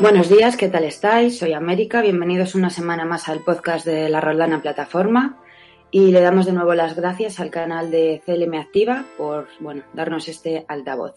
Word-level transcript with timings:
Buenos 0.00 0.30
días, 0.30 0.56
¿qué 0.56 0.70
tal 0.70 0.84
estáis? 0.84 1.38
Soy 1.38 1.52
América, 1.52 2.00
bienvenidos 2.00 2.54
una 2.54 2.70
semana 2.70 3.04
más 3.04 3.28
al 3.28 3.40
podcast 3.40 3.84
de 3.84 4.08
la 4.08 4.22
Roldana 4.22 4.62
Plataforma 4.62 5.38
y 5.90 6.10
le 6.10 6.22
damos 6.22 6.46
de 6.46 6.52
nuevo 6.52 6.72
las 6.72 6.96
gracias 6.96 7.38
al 7.38 7.50
canal 7.50 7.90
de 7.90 8.22
CLM 8.24 8.54
Activa 8.54 9.04
por 9.18 9.48
bueno, 9.60 9.82
darnos 9.92 10.26
este 10.28 10.64
altavoz. 10.68 11.16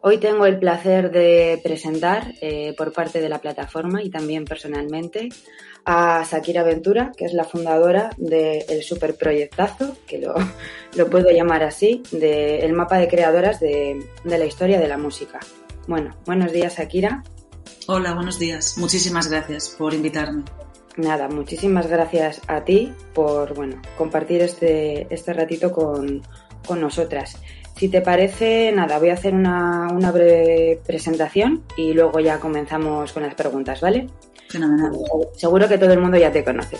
Hoy 0.00 0.18
tengo 0.18 0.44
el 0.46 0.58
placer 0.58 1.12
de 1.12 1.60
presentar 1.62 2.34
eh, 2.40 2.74
por 2.76 2.92
parte 2.92 3.20
de 3.20 3.28
la 3.28 3.38
plataforma 3.38 4.02
y 4.02 4.10
también 4.10 4.44
personalmente 4.44 5.28
a 5.84 6.24
Shakira 6.28 6.64
Ventura, 6.64 7.12
que 7.16 7.26
es 7.26 7.32
la 7.32 7.44
fundadora 7.44 8.10
del 8.16 8.82
superproyectazo, 8.82 9.96
que 10.04 10.18
lo, 10.18 10.34
lo, 10.96 11.08
puedo 11.08 11.30
llamar 11.30 11.62
así, 11.62 12.02
del 12.10 12.72
mapa 12.72 12.98
de 12.98 13.06
creadoras 13.06 13.60
de, 13.60 14.04
de 14.24 14.38
la 14.38 14.46
historia 14.46 14.80
de 14.80 14.88
la 14.88 14.98
música. 14.98 15.38
Bueno, 15.86 16.16
buenos 16.26 16.50
días 16.52 16.76
Shakira. 16.76 17.22
Hola, 17.86 18.14
buenos 18.14 18.38
días. 18.38 18.78
Muchísimas 18.78 19.28
gracias 19.28 19.68
por 19.68 19.92
invitarme. 19.92 20.44
Nada, 20.96 21.28
muchísimas 21.28 21.86
gracias 21.86 22.40
a 22.46 22.64
ti 22.64 22.94
por 23.12 23.52
bueno, 23.52 23.82
compartir 23.98 24.40
este, 24.40 25.06
este 25.12 25.34
ratito 25.34 25.70
con, 25.70 26.22
con 26.66 26.80
nosotras. 26.80 27.36
Si 27.76 27.90
te 27.90 28.00
parece, 28.00 28.72
nada, 28.72 28.98
voy 28.98 29.10
a 29.10 29.14
hacer 29.14 29.34
una, 29.34 29.88
una, 29.92 30.12
breve 30.12 30.80
presentación 30.86 31.62
y 31.76 31.92
luego 31.92 32.20
ya 32.20 32.40
comenzamos 32.40 33.12
con 33.12 33.22
las 33.22 33.34
preguntas, 33.34 33.82
¿vale? 33.82 34.06
Fenomenal. 34.48 34.92
Seguro 35.36 35.68
que 35.68 35.76
todo 35.76 35.92
el 35.92 36.00
mundo 36.00 36.16
ya 36.16 36.32
te 36.32 36.42
conoce. 36.42 36.78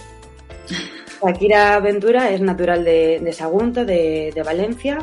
Shakira 1.22 1.80
Ventura 1.80 2.30
es 2.30 2.40
natural 2.40 2.82
de, 2.82 3.20
de 3.22 3.32
Sagunto, 3.34 3.84
de, 3.84 4.32
de, 4.34 4.42
Valencia. 4.42 4.98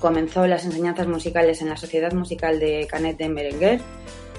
Comenzó 0.00 0.48
las 0.48 0.64
enseñanzas 0.64 1.06
musicales 1.06 1.62
en 1.62 1.68
la 1.68 1.76
Sociedad 1.76 2.12
Musical 2.12 2.58
de 2.58 2.88
Canet 2.90 3.18
de 3.18 3.28
Merenguer 3.28 3.80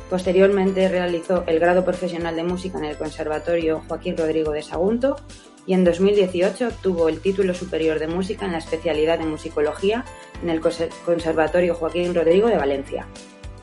Posteriormente 0.10 0.88
realizó 0.88 1.44
el 1.48 1.60
grado 1.60 1.84
profesional 1.84 2.36
de 2.36 2.44
música 2.44 2.78
en 2.78 2.86
el 2.86 2.98
Conservatorio 2.98 3.84
Joaquín 3.88 4.16
Rodrigo 4.16 4.52
de 4.52 4.62
Sagunto 4.62 5.18
y 5.66 5.74
en 5.74 5.84
2018 5.84 6.68
obtuvo 6.68 7.10
el 7.10 7.20
título 7.20 7.54
superior 7.54 8.00
de 8.00 8.08
música 8.08 8.46
en 8.46 8.54
la 8.54 8.60
especialidad 8.60 9.20
de 9.20 9.26
musicología 9.26 10.06
en 10.42 10.50
el 10.50 10.62
Conservatorio 10.62 11.76
Joaquín 11.76 12.16
Rodrigo 12.16 12.48
de 12.48 12.56
Valencia. 12.56 13.06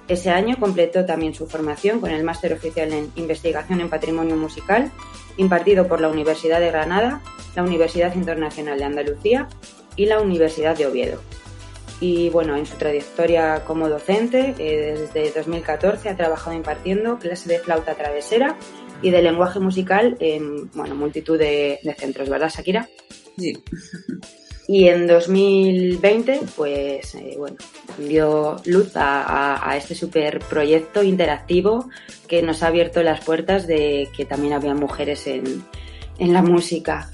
Ese 0.06 0.28
año 0.28 0.58
completó 0.60 1.06
también 1.06 1.32
su 1.32 1.46
formación 1.46 1.98
con 2.00 2.10
el 2.10 2.24
máster 2.24 2.52
oficial 2.52 2.92
en 2.92 3.10
investigación 3.16 3.80
en 3.80 3.88
patrimonio 3.88 4.36
musical 4.36 4.92
impartido 5.38 5.88
por 5.88 6.02
la 6.02 6.08
Universidad 6.08 6.60
de 6.60 6.70
Granada, 6.70 7.22
la 7.56 7.62
Universidad 7.62 8.14
Internacional 8.14 8.78
de 8.78 8.84
Andalucía 8.84 9.48
y 9.96 10.04
la 10.04 10.20
Universidad 10.20 10.76
de 10.76 10.86
Oviedo 10.86 11.20
y 12.04 12.28
bueno, 12.28 12.54
en 12.54 12.66
su 12.66 12.76
trayectoria 12.76 13.64
como 13.64 13.88
docente, 13.88 14.54
eh, 14.58 15.08
desde 15.14 15.32
2014 15.40 16.10
ha 16.10 16.16
trabajado 16.16 16.54
impartiendo 16.54 17.18
clases 17.18 17.48
de 17.48 17.58
flauta 17.58 17.94
travesera 17.94 18.58
y 19.00 19.08
de 19.08 19.22
lenguaje 19.22 19.58
musical 19.58 20.14
en 20.20 20.70
bueno, 20.72 20.94
multitud 20.94 21.38
de, 21.38 21.78
de 21.82 21.94
centros, 21.94 22.28
¿verdad, 22.28 22.52
Shakira? 22.54 22.86
Sí. 23.38 23.54
Y 24.68 24.88
en 24.88 25.06
2020, 25.06 26.40
pues 26.54 27.14
eh, 27.14 27.36
bueno, 27.38 27.56
dio 27.96 28.56
luz 28.66 28.94
a, 28.98 29.22
a, 29.22 29.70
a, 29.70 29.76
este 29.78 29.94
super 29.94 30.40
proyecto 30.40 31.02
interactivo 31.02 31.88
que 32.28 32.42
nos 32.42 32.62
ha 32.62 32.66
abierto 32.66 33.02
las 33.02 33.24
puertas 33.24 33.66
de 33.66 34.10
que 34.14 34.26
también 34.26 34.52
había 34.52 34.74
mujeres 34.74 35.26
en, 35.26 35.64
en 36.18 36.32
la 36.34 36.42
música. 36.42 37.10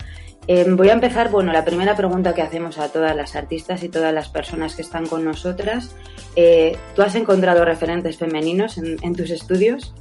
Eh, 0.52 0.66
voy 0.68 0.88
a 0.88 0.94
empezar, 0.94 1.30
bueno, 1.30 1.52
la 1.52 1.64
primera 1.64 1.94
pregunta 1.94 2.34
que 2.34 2.42
hacemos 2.42 2.76
a 2.78 2.88
todas 2.88 3.14
las 3.14 3.36
artistas 3.36 3.84
y 3.84 3.88
todas 3.88 4.12
las 4.12 4.28
personas 4.30 4.74
que 4.74 4.82
están 4.82 5.06
con 5.06 5.24
nosotras. 5.24 5.94
Eh, 6.34 6.76
¿Tú 6.96 7.02
has 7.02 7.14
encontrado 7.14 7.64
referentes 7.64 8.16
femeninos 8.16 8.76
en, 8.76 8.96
en, 9.00 9.14
tus 9.14 9.30
estudios? 9.30 9.94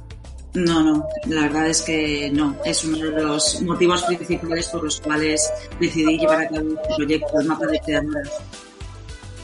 No, 0.54 0.82
no, 0.82 1.06
la 1.28 1.42
verdad 1.42 1.68
es 1.68 1.82
que 1.82 2.32
no. 2.32 2.56
Es 2.64 2.82
uno 2.82 2.98
de 2.98 3.22
los 3.22 3.62
motivos 3.62 4.02
principales 4.02 4.66
por 4.70 4.82
los 4.82 5.00
cuales 5.00 5.52
decidí 5.78 6.18
llevar 6.18 6.40
a 6.40 6.48
cabo 6.48 6.66
este 6.82 6.94
proyecto, 6.96 7.40
el 7.40 7.46
mapa 7.46 7.66
de 7.68 7.78
creadoras. 7.78 8.30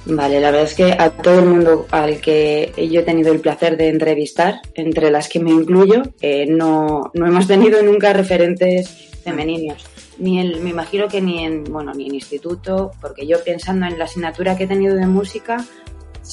Vale, 0.07 0.41
la 0.41 0.51
verdad 0.51 0.67
es 0.67 0.75
que 0.75 0.91
a 0.91 1.11
todo 1.11 1.39
el 1.39 1.47
mundo 1.47 1.87
al 1.93 2.21
que 2.21 2.73
yo 2.91 3.03
he 3.03 3.05
tenido 3.05 3.33
el 3.33 3.39
placer 3.39 3.77
de 3.77 3.91
entrevistar, 3.91 4.57
entre 4.75 5.13
las 5.13 5.29
que 5.29 5.39
me 5.39 5.53
incluyo, 5.53 6.03
eh, 6.21 6.47
no, 6.49 7.13
no 7.15 7.27
hemos 7.29 7.47
tenido 7.47 7.81
nunca 7.81 8.13
referentes 8.13 8.91
femeninos 9.23 9.85
ni 10.19 10.41
el, 10.41 10.61
me 10.61 10.71
imagino 10.71 11.09
que 11.09 11.21
ni 11.21 11.45
en, 11.45 11.65
bueno, 11.65 11.93
ni 11.93 12.07
en 12.07 12.15
instituto, 12.15 12.93
porque 13.01 13.27
yo 13.27 13.43
pensando 13.45 13.87
en 13.87 13.99
la 13.99 14.05
asignatura 14.05 14.57
que 14.57 14.65
he 14.65 14.67
tenido 14.67 14.95
de 14.95 15.07
música, 15.07 15.65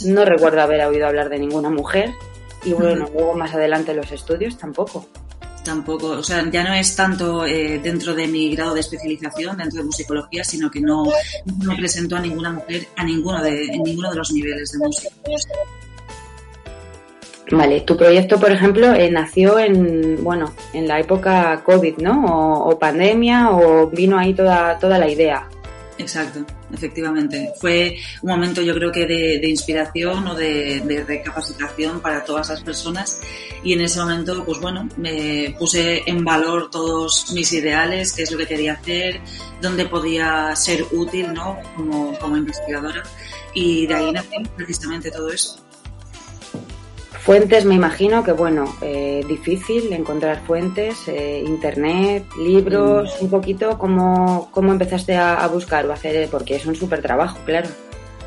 no 0.05 0.25
recuerdo 0.25 0.61
haber 0.61 0.85
oído 0.85 1.07
hablar 1.07 1.29
de 1.29 1.39
ninguna 1.39 1.69
mujer 1.69 2.11
y 2.65 2.73
bueno, 2.73 3.09
luego 3.13 3.35
más 3.35 3.53
adelante 3.53 3.93
los 3.93 4.11
estudios 4.11 4.57
tampoco. 4.57 5.07
Tampoco, 5.63 6.07
o 6.07 6.23
sea, 6.23 6.49
ya 6.49 6.63
no 6.63 6.73
es 6.73 6.93
tanto 6.93 7.45
eh, 7.45 7.79
dentro 7.81 8.13
de 8.13 8.27
mi 8.27 8.53
grado 8.53 8.73
de 8.73 8.81
especialización, 8.81 9.57
dentro 9.57 9.79
de 9.79 9.85
musicología, 9.85 10.43
sino 10.43 10.69
que 10.69 10.81
no, 10.81 11.05
no 11.45 11.75
presento 11.77 12.17
a 12.17 12.19
ninguna 12.19 12.51
mujer 12.51 12.87
a 12.97 13.05
ninguno 13.05 13.41
de, 13.41 13.67
en 13.67 13.83
ninguno 13.83 14.09
de 14.09 14.17
los 14.17 14.31
niveles 14.33 14.71
de 14.73 14.79
música. 14.79 15.15
Vale, 17.53 17.81
tu 17.81 17.95
proyecto, 17.95 18.39
por 18.39 18.51
ejemplo, 18.51 18.93
eh, 18.93 19.11
nació 19.11 19.59
en, 19.59 20.23
bueno, 20.23 20.53
en 20.73 20.87
la 20.87 20.99
época 20.99 21.61
COVID, 21.63 21.97
¿no? 21.97 22.65
O, 22.65 22.79
pandemia, 22.79 23.51
o 23.51 23.87
vino 23.89 24.17
ahí 24.17 24.33
toda, 24.33 24.79
toda 24.79 24.97
la 24.97 25.07
idea. 25.07 25.47
Exacto, 25.99 26.43
efectivamente. 26.73 27.51
Fue 27.61 27.95
un 28.23 28.31
momento, 28.31 28.59
yo 28.63 28.73
creo 28.73 28.91
que 28.91 29.05
de, 29.05 29.47
inspiración 29.47 30.27
o 30.27 30.33
de, 30.33 30.81
de, 30.83 31.03
recapacitación 31.03 31.99
para 32.01 32.23
todas 32.23 32.49
las 32.49 32.61
personas. 32.61 33.21
Y 33.63 33.73
en 33.73 33.81
ese 33.81 33.99
momento, 33.99 34.43
pues 34.43 34.59
bueno, 34.59 34.89
me 34.97 35.55
puse 35.59 36.01
en 36.07 36.25
valor 36.25 36.71
todos 36.71 37.31
mis 37.33 37.53
ideales, 37.53 38.13
qué 38.13 38.23
es 38.23 38.31
lo 38.31 38.37
que 38.39 38.47
quería 38.47 38.73
hacer, 38.73 39.21
dónde 39.61 39.85
podía 39.85 40.55
ser 40.55 40.83
útil, 40.91 41.31
¿no? 41.31 41.59
Como, 41.75 42.17
como 42.17 42.35
investigadora. 42.35 43.03
Y 43.53 43.85
de 43.85 43.93
ahí 43.93 44.11
nació 44.11 44.41
precisamente 44.57 45.11
todo 45.11 45.29
eso. 45.29 45.62
Fuentes, 47.23 47.63
me 47.63 47.75
imagino 47.75 48.21
que, 48.21 48.33
bueno, 48.33 48.65
eh, 48.81 49.23
difícil 49.25 49.93
encontrar 49.93 50.41
fuentes, 50.45 51.07
eh, 51.07 51.41
internet, 51.45 52.25
libros, 52.37 53.15
mm. 53.17 53.23
un 53.23 53.29
poquito, 53.29 53.77
¿cómo, 53.77 54.49
cómo 54.51 54.73
empezaste 54.73 55.15
a, 55.15 55.41
a 55.41 55.47
buscar 55.47 55.85
o 55.85 55.91
a 55.91 55.93
hacer? 55.93 56.27
Porque 56.29 56.57
es 56.57 56.65
un 56.65 56.75
súper 56.75 57.01
trabajo, 57.01 57.39
claro. 57.45 57.69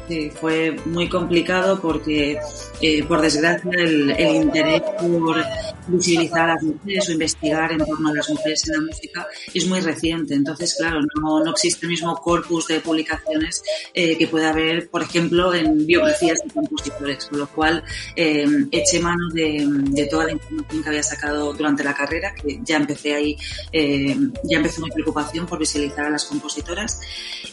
Sí, 0.08 0.30
fue 0.30 0.76
muy 0.84 1.08
complicado 1.08 1.80
porque, 1.80 2.38
eh, 2.80 3.02
por 3.04 3.20
desgracia, 3.20 3.70
el, 3.76 4.14
interés 4.20 4.82
por 5.00 5.44
visibilizar 5.88 6.50
a 6.50 6.54
las 6.54 6.62
mujeres 6.62 7.08
o 7.08 7.12
investigar 7.12 7.72
en 7.72 7.78
torno 7.78 8.10
a 8.10 8.14
las 8.14 8.30
mujeres 8.30 8.68
en 8.68 8.74
la 8.74 8.80
música 8.86 9.26
es 9.52 9.66
muy 9.66 9.80
reciente. 9.80 10.34
Entonces, 10.34 10.76
claro, 10.78 11.00
no, 11.20 11.42
no 11.42 11.50
existe 11.50 11.86
el 11.86 11.90
mismo 11.90 12.14
corpus 12.16 12.68
de 12.68 12.80
publicaciones 12.80 13.62
eh, 13.94 14.16
que 14.16 14.28
puede 14.28 14.46
haber, 14.46 14.88
por 14.90 15.02
ejemplo, 15.02 15.52
en 15.52 15.84
biografías 15.86 16.40
de 16.44 16.50
compositores, 16.50 17.26
con 17.26 17.40
lo 17.40 17.48
cual 17.48 17.82
eh, 18.14 18.46
eché 18.70 19.00
mano 19.00 19.28
de, 19.32 19.66
de, 19.90 20.06
toda 20.06 20.26
la 20.26 20.32
información 20.32 20.82
que 20.82 20.88
había 20.88 21.02
sacado 21.02 21.52
durante 21.52 21.82
la 21.82 21.94
carrera, 21.94 22.32
que 22.34 22.60
ya 22.62 22.76
empecé 22.76 23.14
ahí, 23.14 23.36
eh, 23.72 24.16
ya 24.44 24.58
empezó 24.58 24.82
mi 24.82 24.90
preocupación 24.90 25.46
por 25.46 25.58
visibilizar 25.58 26.06
a 26.06 26.10
las 26.10 26.24
compositoras 26.26 27.00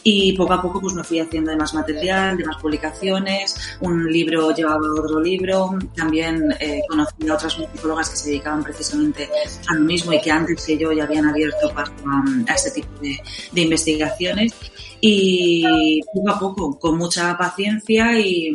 y 0.03 0.35
poco 0.37 0.53
a 0.53 0.61
poco 0.61 0.81
pues 0.81 0.93
me 0.93 1.03
fui 1.03 1.19
haciendo 1.19 1.51
de 1.51 1.57
más 1.57 1.73
material, 1.73 2.42
más 2.45 2.57
publicaciones, 2.57 3.77
un 3.81 4.11
libro 4.11 4.53
llevaba 4.53 4.79
otro 4.79 5.19
libro, 5.19 5.77
también 5.95 6.53
eh, 6.59 6.81
conocí 6.87 7.27
a 7.27 7.33
otras 7.33 7.57
musicólogas 7.57 8.09
que 8.09 8.17
se 8.17 8.29
dedicaban 8.29 8.63
precisamente 8.63 9.29
a 9.67 9.73
lo 9.73 9.81
mismo 9.81 10.13
y 10.13 10.21
que 10.21 10.31
antes 10.31 10.65
que 10.65 10.77
yo 10.77 10.91
ya 10.91 11.03
habían 11.03 11.27
abierto 11.27 11.73
paso 11.73 11.93
a, 12.05 12.51
a 12.51 12.55
este 12.55 12.71
tipo 12.71 12.99
de, 13.01 13.17
de, 13.51 13.61
investigaciones 13.61 14.53
y 15.01 16.01
poco 16.13 16.29
a 16.29 16.39
poco, 16.39 16.79
con 16.79 16.97
mucha 16.97 17.37
paciencia 17.37 18.17
y, 18.19 18.53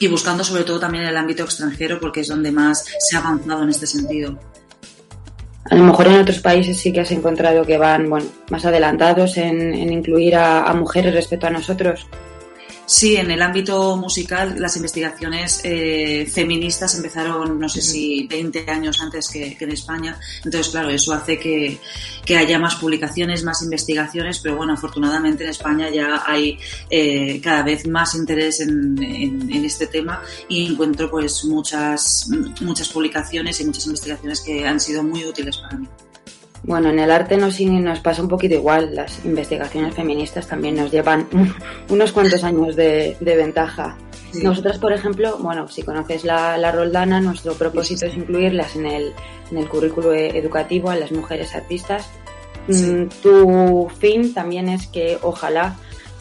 y 0.00 0.08
buscando 0.08 0.42
sobre 0.42 0.64
todo 0.64 0.80
también 0.80 1.04
el 1.04 1.16
ámbito 1.16 1.44
extranjero 1.44 2.00
porque 2.00 2.20
es 2.20 2.28
donde 2.28 2.50
más 2.50 2.84
se 2.98 3.16
ha 3.16 3.20
avanzado 3.20 3.62
en 3.62 3.70
este 3.70 3.86
sentido. 3.86 4.38
A 5.70 5.74
lo 5.74 5.84
mejor 5.84 6.08
en 6.08 6.20
otros 6.20 6.40
países 6.40 6.78
sí 6.78 6.92
que 6.92 7.00
has 7.00 7.12
encontrado 7.12 7.64
que 7.64 7.76
van 7.76 8.08
bueno, 8.08 8.26
más 8.50 8.64
adelantados 8.64 9.36
en, 9.36 9.74
en 9.74 9.92
incluir 9.92 10.34
a, 10.34 10.62
a 10.64 10.74
mujeres 10.74 11.14
respecto 11.14 11.46
a 11.46 11.50
nosotros. 11.50 12.06
Sí, 12.90 13.14
en 13.14 13.30
el 13.30 13.40
ámbito 13.40 13.96
musical 13.96 14.56
las 14.58 14.74
investigaciones 14.74 15.60
eh, 15.62 16.28
feministas 16.28 16.92
empezaron, 16.96 17.56
no 17.56 17.68
sé 17.68 17.82
si 17.82 18.26
20 18.26 18.68
años 18.68 19.00
antes 19.00 19.28
que, 19.28 19.56
que, 19.56 19.64
en 19.64 19.70
España. 19.70 20.18
Entonces, 20.44 20.72
claro, 20.72 20.90
eso 20.90 21.12
hace 21.12 21.38
que, 21.38 21.78
que, 22.24 22.36
haya 22.36 22.58
más 22.58 22.74
publicaciones, 22.74 23.44
más 23.44 23.62
investigaciones, 23.62 24.40
pero 24.40 24.56
bueno, 24.56 24.72
afortunadamente 24.72 25.44
en 25.44 25.50
España 25.50 25.88
ya 25.88 26.24
hay 26.26 26.58
eh, 26.90 27.40
cada 27.40 27.62
vez 27.62 27.86
más 27.86 28.16
interés 28.16 28.58
en, 28.58 29.00
en, 29.00 29.48
en, 29.52 29.64
este 29.64 29.86
tema 29.86 30.20
y 30.48 30.72
encuentro 30.72 31.08
pues 31.08 31.44
muchas, 31.44 32.28
muchas 32.60 32.88
publicaciones 32.88 33.60
y 33.60 33.66
muchas 33.66 33.86
investigaciones 33.86 34.40
que 34.40 34.66
han 34.66 34.80
sido 34.80 35.04
muy 35.04 35.24
útiles 35.24 35.58
para 35.58 35.76
mí. 35.76 35.86
Bueno, 36.62 36.90
en 36.90 36.98
el 36.98 37.10
arte 37.10 37.36
nos, 37.36 37.60
nos 37.60 38.00
pasa 38.00 38.22
un 38.22 38.28
poquito 38.28 38.54
igual. 38.54 38.94
Las 38.94 39.24
investigaciones 39.24 39.94
feministas 39.94 40.46
también 40.46 40.76
nos 40.76 40.90
llevan 40.90 41.26
unos 41.88 42.12
cuantos 42.12 42.44
años 42.44 42.76
de, 42.76 43.16
de 43.20 43.36
ventaja. 43.36 43.96
Nosotras, 44.42 44.78
por 44.78 44.92
ejemplo, 44.92 45.38
bueno, 45.38 45.66
si 45.68 45.82
conoces 45.82 46.24
la, 46.24 46.56
la 46.56 46.70
Roldana, 46.70 47.20
nuestro 47.20 47.54
propósito 47.54 48.06
es 48.06 48.16
incluirlas 48.16 48.76
en 48.76 48.86
el, 48.86 49.12
en 49.50 49.58
el 49.58 49.68
currículo 49.68 50.12
e, 50.12 50.38
educativo 50.38 50.90
a 50.90 50.96
las 50.96 51.10
mujeres 51.10 51.54
artistas. 51.54 52.08
Mm, 52.68 53.06
tu 53.22 53.88
fin 53.98 54.32
también 54.32 54.68
es 54.68 54.86
que 54.86 55.18
ojalá 55.22 55.76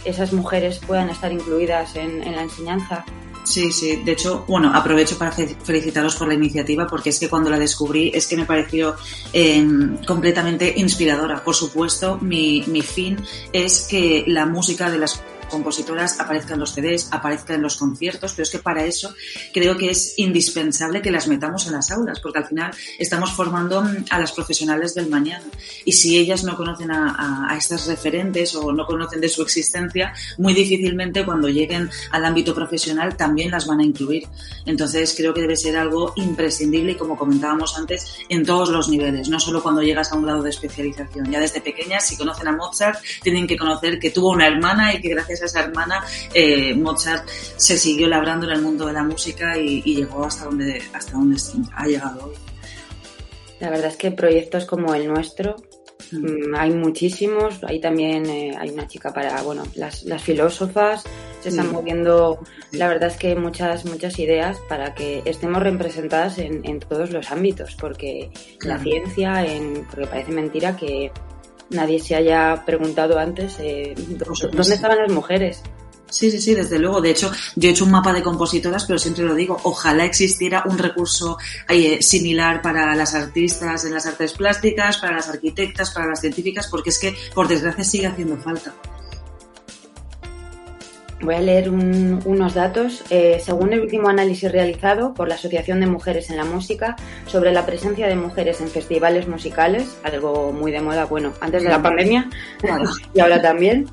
esas 0.05 0.33
mujeres 0.33 0.79
puedan 0.79 1.09
estar 1.09 1.31
incluidas 1.31 1.95
en, 1.95 2.23
en 2.23 2.35
la 2.35 2.41
enseñanza 2.41 3.05
Sí, 3.43 3.71
sí. 3.71 3.97
De 3.97 4.11
hecho, 4.11 4.45
bueno, 4.47 4.71
aprovecho 4.73 5.17
para 5.17 5.31
felicitaros 5.31 6.15
por 6.15 6.27
la 6.27 6.35
iniciativa 6.35 6.85
porque 6.87 7.09
es 7.09 7.19
que 7.19 7.29
cuando 7.29 7.49
la 7.49 7.57
descubrí 7.57 8.11
es 8.13 8.27
que 8.27 8.37
me 8.37 8.45
pareció 8.45 8.95
eh, 9.33 9.65
completamente 10.05 10.73
inspiradora. 10.77 11.43
Por 11.43 11.55
supuesto, 11.55 12.17
mi 12.17 12.81
fin 12.81 13.17
es 13.51 13.87
que 13.89 14.23
la 14.27 14.45
música 14.45 14.91
de 14.91 14.99
las 14.99 15.21
compositoras 15.49 16.19
aparezcan 16.19 16.53
en 16.53 16.59
los 16.59 16.73
CDs, 16.73 17.09
aparezcan 17.11 17.57
en 17.57 17.63
los 17.63 17.75
conciertos, 17.75 18.33
pero 18.33 18.43
es 18.43 18.49
que 18.49 18.59
para 18.59 18.85
eso 18.85 19.13
creo 19.53 19.77
que 19.77 19.89
es 19.89 20.13
indispensable 20.17 21.01
que 21.01 21.11
las 21.11 21.27
metamos 21.27 21.67
en 21.67 21.73
las 21.73 21.91
aulas, 21.91 22.19
porque 22.19 22.39
al 22.39 22.45
final 22.45 22.71
estamos 22.97 23.31
formando 23.31 23.83
a 24.09 24.19
las 24.19 24.31
profesionales 24.31 24.93
del 24.95 25.09
mañana. 25.09 25.45
Y 25.85 25.93
si 25.93 26.17
ellas 26.17 26.43
no 26.43 26.55
conocen 26.55 26.91
a, 26.91 27.49
a, 27.49 27.57
estas 27.57 27.87
referentes 27.87 28.55
o 28.55 28.71
no 28.71 28.85
conocen 28.85 29.21
de 29.21 29.29
su 29.29 29.41
existencia, 29.41 30.13
muy 30.37 30.53
difícilmente 30.53 31.25
cuando 31.25 31.49
lleguen 31.49 31.89
al 32.11 32.25
ámbito 32.25 32.53
profesional 32.53 33.17
también 33.17 33.51
las 33.51 33.67
van 33.67 33.79
a 33.79 33.83
incluir. 33.83 34.27
Entonces 34.65 35.13
creo 35.15 35.33
que 35.33 35.41
debe 35.41 35.55
ser 35.55 35.77
algo 35.77 36.13
imprescindible 36.15 36.93
y 36.93 36.95
como 36.95 37.17
comentábamos 37.17 37.77
antes, 37.77 38.05
en 38.29 38.45
todos 38.45 38.69
los 38.69 38.89
niveles, 38.89 39.29
no 39.29 39.39
solo 39.39 39.61
cuando 39.61 39.81
llegas 39.81 40.11
a 40.11 40.15
un 40.15 40.23
grado 40.23 40.43
de 40.43 40.49
especialización. 40.49 41.31
Ya 41.31 41.39
desde 41.39 41.61
pequeñas, 41.61 42.07
si 42.07 42.17
conocen 42.17 42.47
a 42.47 42.51
Mozart, 42.51 42.99
tienen 43.23 43.47
que 43.47 43.57
conocer 43.57 43.99
que 43.99 44.11
tuvo 44.11 44.29
una 44.31 44.47
hermana 44.47 44.93
y 44.93 45.01
que 45.01 45.09
gracias 45.09 45.38
esa 45.45 45.61
hermana, 45.61 46.03
eh, 46.33 46.73
Mozart 46.73 47.27
se 47.27 47.77
siguió 47.77 48.07
labrando 48.07 48.47
en 48.47 48.53
el 48.53 48.61
mundo 48.61 48.85
de 48.85 48.93
la 48.93 49.03
música 49.03 49.57
y, 49.57 49.81
y, 49.85 49.95
llegó 49.95 50.25
hasta 50.25 50.45
donde, 50.45 50.81
hasta 50.93 51.13
donde 51.13 51.41
ha 51.75 51.87
llegado 51.87 52.25
hoy. 52.25 52.35
La 53.59 53.69
verdad 53.69 53.87
es 53.87 53.97
que 53.97 54.11
proyectos 54.11 54.65
como 54.65 54.95
el 54.95 55.07
nuestro 55.07 55.57
mm. 56.11 56.55
hay 56.55 56.71
muchísimos. 56.71 57.61
Hay 57.63 57.79
también 57.81 58.25
eh, 58.27 58.55
hay 58.57 58.69
una 58.69 58.87
chica 58.87 59.13
para, 59.13 59.41
bueno, 59.41 59.63
las, 59.75 60.03
las 60.03 60.21
filósofas 60.21 61.03
se 61.41 61.49
están 61.49 61.71
moviendo, 61.71 62.39
la 62.71 62.89
verdad 62.89 63.09
es 63.09 63.17
que 63.17 63.35
muchas, 63.35 63.85
muchas 63.85 64.19
ideas 64.19 64.57
para 64.67 64.93
que 64.93 65.21
estemos 65.25 65.63
representadas 65.63 66.37
en, 66.37 66.65
en 66.65 66.79
todos 66.79 67.11
los 67.11 67.31
ámbitos, 67.31 67.75
porque 67.75 68.29
claro. 68.57 68.77
la 68.77 68.83
ciencia, 68.83 69.45
en, 69.45 69.85
porque 69.89 70.07
parece 70.07 70.31
mentira 70.31 70.75
que 70.75 71.11
nadie 71.69 71.99
se 71.99 72.15
haya 72.15 72.63
preguntado 72.65 73.17
antes 73.19 73.57
eh, 73.59 73.93
dónde 73.95 74.75
estaban 74.75 74.97
las 74.97 75.11
mujeres. 75.11 75.61
Sí, 76.09 76.31
sí, 76.31 76.41
sí, 76.41 76.55
desde 76.55 76.79
luego. 76.79 77.01
De 77.01 77.11
hecho, 77.11 77.31
yo 77.55 77.69
he 77.69 77.71
hecho 77.71 77.85
un 77.85 77.91
mapa 77.91 78.13
de 78.13 78.23
compositoras, 78.23 78.85
pero 78.85 78.97
siempre 78.97 79.23
lo 79.23 79.35
digo, 79.35 79.59
ojalá 79.63 80.05
existiera 80.05 80.63
un 80.65 80.77
recurso 80.77 81.37
eh, 81.67 82.01
similar 82.01 82.61
para 82.61 82.95
las 82.95 83.13
artistas 83.13 83.85
en 83.85 83.93
las 83.93 84.05
artes 84.05 84.33
plásticas, 84.33 84.97
para 84.97 85.17
las 85.17 85.29
arquitectas, 85.29 85.91
para 85.91 86.07
las 86.07 86.21
científicas, 86.21 86.67
porque 86.67 86.89
es 86.89 86.99
que, 86.99 87.15
por 87.33 87.47
desgracia, 87.47 87.83
sigue 87.83 88.07
haciendo 88.07 88.37
falta. 88.37 88.73
Voy 91.21 91.35
a 91.35 91.41
leer 91.41 91.69
un, 91.69 92.21
unos 92.25 92.53
datos. 92.53 93.03
Eh, 93.09 93.41
según 93.43 93.73
el 93.73 93.81
último 93.81 94.07
análisis 94.07 94.51
realizado 94.51 95.13
por 95.13 95.27
la 95.27 95.35
Asociación 95.35 95.81
de 95.81 95.87
Mujeres 95.87 96.29
en 96.29 96.37
la 96.37 96.45
Música 96.45 96.95
sobre 97.25 97.51
la 97.51 97.65
presencia 97.65 98.07
de 98.07 98.15
mujeres 98.15 98.61
en 98.61 98.69
festivales 98.69 99.27
musicales, 99.27 99.97
algo 100.03 100.53
muy 100.53 100.71
de 100.71 100.79
moda, 100.79 101.05
bueno, 101.05 101.33
antes 101.41 101.63
de 101.63 101.69
la 101.69 101.81
pandemia 101.81 102.29
claro. 102.59 102.89
y 103.13 103.19
ahora 103.19 103.41
también, 103.41 103.87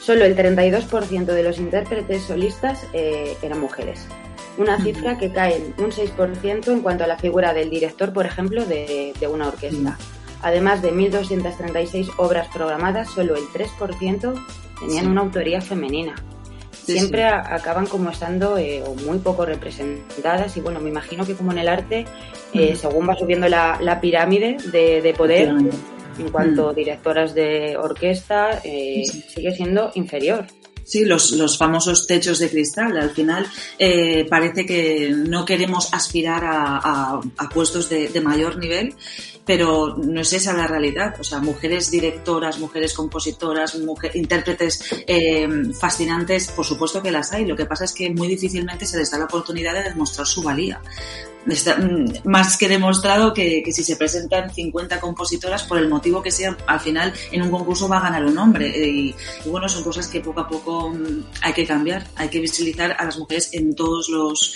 solo 0.00 0.24
el 0.24 0.34
32% 0.34 1.26
de 1.26 1.42
los 1.42 1.58
intérpretes 1.58 2.22
solistas 2.22 2.86
eh, 2.94 3.36
eran 3.42 3.60
mujeres. 3.60 4.06
Una 4.56 4.82
cifra 4.82 5.18
que 5.18 5.30
cae 5.30 5.56
en 5.56 5.84
un 5.84 5.90
6% 5.90 6.68
en 6.68 6.80
cuanto 6.80 7.04
a 7.04 7.06
la 7.06 7.18
figura 7.18 7.52
del 7.52 7.68
director, 7.70 8.12
por 8.12 8.26
ejemplo, 8.26 8.64
de, 8.64 9.12
de 9.18 9.26
una 9.26 9.48
orquesta. 9.48 9.98
Además 10.42 10.80
de 10.80 10.92
1.236 10.92 12.12
obras 12.16 12.48
programadas, 12.48 13.10
solo 13.10 13.36
el 13.36 13.44
3% 13.44 14.46
tenían 14.80 15.08
una 15.08 15.20
autoría 15.20 15.60
femenina 15.60 16.14
siempre 16.84 17.22
sí. 17.22 17.28
acaban 17.28 17.86
como 17.86 18.10
estando 18.10 18.58
eh, 18.58 18.82
muy 19.06 19.18
poco 19.18 19.44
representadas 19.46 20.56
y 20.56 20.60
bueno, 20.60 20.80
me 20.80 20.90
imagino 20.90 21.26
que 21.26 21.34
como 21.34 21.52
en 21.52 21.58
el 21.58 21.68
arte, 21.68 22.06
eh, 22.52 22.76
según 22.76 23.08
va 23.08 23.16
subiendo 23.16 23.48
la, 23.48 23.78
la 23.80 24.00
pirámide 24.00 24.56
de, 24.72 25.00
de 25.00 25.14
poder, 25.14 25.48
en 26.18 26.30
cuanto 26.30 26.70
a 26.70 26.74
directoras 26.74 27.34
de 27.34 27.76
orquesta, 27.76 28.60
eh, 28.64 29.02
sigue 29.04 29.52
siendo 29.52 29.90
inferior. 29.94 30.46
Sí, 30.84 31.04
los, 31.04 31.32
los, 31.32 31.56
famosos 31.56 32.06
techos 32.06 32.40
de 32.40 32.50
cristal. 32.50 32.96
Al 32.98 33.10
final 33.10 33.46
eh, 33.78 34.26
parece 34.28 34.66
que 34.66 35.10
no 35.10 35.44
queremos 35.44 35.94
aspirar 35.94 36.44
a, 36.44 36.78
a, 36.78 37.20
a 37.38 37.48
puestos 37.48 37.88
de, 37.88 38.08
de, 38.08 38.20
mayor 38.20 38.58
nivel, 38.58 38.94
pero 39.50 39.96
no 39.96 40.20
es 40.20 40.32
esa 40.32 40.52
la 40.52 40.68
realidad. 40.68 41.16
O 41.18 41.24
sea, 41.24 41.40
mujeres 41.40 41.90
directoras, 41.90 42.60
mujeres 42.60 42.94
compositoras, 42.94 43.76
mujer, 43.80 44.12
intérpretes 44.14 44.80
eh, 45.08 45.48
fascinantes, 45.76 46.52
por 46.52 46.64
supuesto 46.64 47.02
que 47.02 47.10
las 47.10 47.32
hay. 47.32 47.44
Lo 47.46 47.56
que 47.56 47.66
pasa 47.66 47.84
es 47.84 47.92
que 47.92 48.08
muy 48.10 48.28
difícilmente 48.28 48.86
se 48.86 48.96
les 48.96 49.10
da 49.10 49.18
la 49.18 49.24
oportunidad 49.24 49.74
de 49.74 49.82
demostrar 49.82 50.24
su 50.24 50.44
valía. 50.44 50.80
Mm, 51.46 52.28
más 52.28 52.56
que 52.56 52.68
demostrado 52.68 53.34
que, 53.34 53.60
que, 53.64 53.72
si 53.72 53.82
se 53.82 53.96
presentan 53.96 54.54
50 54.54 55.00
compositoras, 55.00 55.64
por 55.64 55.78
el 55.78 55.88
motivo 55.88 56.22
que 56.22 56.30
sea, 56.30 56.56
al 56.68 56.78
final 56.78 57.12
en 57.32 57.42
un 57.42 57.50
concurso 57.50 57.88
va 57.88 57.98
a 57.98 58.02
ganar 58.02 58.24
un 58.24 58.38
hombre. 58.38 58.68
Y, 58.68 59.16
y 59.44 59.48
bueno, 59.48 59.68
son 59.68 59.82
cosas 59.82 60.06
que 60.06 60.20
poco 60.20 60.42
a 60.42 60.48
poco 60.48 60.90
mm, 60.90 61.24
hay 61.42 61.52
que 61.52 61.66
cambiar. 61.66 62.06
Hay 62.14 62.28
que 62.28 62.38
visibilizar 62.38 62.94
a 62.96 63.04
las 63.04 63.18
mujeres 63.18 63.50
en 63.52 63.74
todos 63.74 64.08
los 64.10 64.54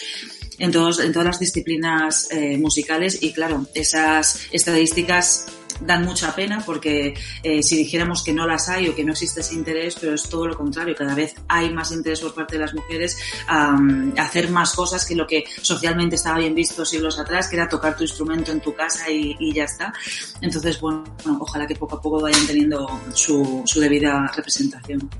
en, 0.58 0.70
todos, 0.72 1.00
en 1.00 1.12
todas 1.12 1.26
las 1.26 1.38
disciplinas 1.38 2.28
eh, 2.30 2.58
musicales 2.58 3.22
y 3.22 3.32
claro, 3.32 3.66
esas 3.74 4.46
estadísticas 4.52 5.46
dan 5.80 6.04
mucha 6.04 6.34
pena 6.34 6.62
porque 6.64 7.14
eh, 7.42 7.62
si 7.62 7.76
dijéramos 7.76 8.22
que 8.22 8.32
no 8.32 8.46
las 8.46 8.68
hay 8.68 8.88
o 8.88 8.94
que 8.94 9.04
no 9.04 9.12
existe 9.12 9.40
ese 9.40 9.54
interés, 9.54 9.96
pero 10.00 10.14
es 10.14 10.22
todo 10.28 10.46
lo 10.46 10.56
contrario, 10.56 10.94
cada 10.94 11.14
vez 11.14 11.34
hay 11.48 11.72
más 11.72 11.92
interés 11.92 12.20
por 12.20 12.34
parte 12.34 12.54
de 12.56 12.60
las 12.60 12.74
mujeres 12.74 13.18
a, 13.48 13.76
a 14.16 14.22
hacer 14.22 14.50
más 14.50 14.72
cosas 14.72 15.04
que 15.04 15.14
lo 15.14 15.26
que 15.26 15.44
socialmente 15.60 16.16
estaba 16.16 16.38
bien 16.38 16.54
visto 16.54 16.84
siglos 16.84 17.18
atrás, 17.18 17.48
que 17.48 17.56
era 17.56 17.68
tocar 17.68 17.96
tu 17.96 18.04
instrumento 18.04 18.52
en 18.52 18.60
tu 18.60 18.74
casa 18.74 19.10
y, 19.10 19.36
y 19.38 19.52
ya 19.52 19.64
está. 19.64 19.92
Entonces, 20.40 20.80
bueno, 20.80 21.04
ojalá 21.40 21.66
que 21.66 21.74
poco 21.74 21.96
a 21.96 22.00
poco 22.00 22.20
vayan 22.20 22.46
teniendo 22.46 23.00
su, 23.12 23.62
su 23.64 23.80
debida 23.80 24.30
representación. 24.34 25.10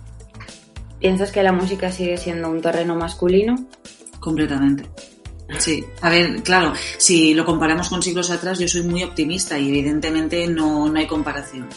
¿Piensas 1.01 1.31
que 1.33 1.43
la 1.43 1.53
música 1.53 1.93
sigue 1.93 2.17
siendo 2.17 2.49
un 2.49 2.63
terreno 2.63 2.97
masculino? 2.97 3.67
Completamente. 4.21 4.89
Sí, 5.59 5.85
a 6.01 6.11
ver, 6.11 6.43
claro, 6.43 6.73
si 6.97 7.35
lo 7.35 7.45
comparamos 7.45 7.89
con 7.89 8.03
siglos 8.03 8.31
atrás, 8.31 8.59
yo 8.59 8.67
soy 8.67 8.83
muy 8.83 9.03
optimista 9.03 9.59
y 9.59 9.69
evidentemente 9.69 10.47
no, 10.47 10.89
no 10.89 10.99
hay 10.99 11.07
comparación. 11.07 11.69